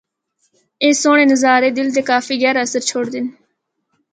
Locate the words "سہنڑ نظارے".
1.01-1.69